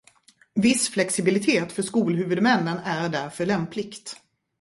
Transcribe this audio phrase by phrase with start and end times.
[0.55, 4.15] Viss flexibilitet för skolhuvudmännen är därför lämpligt.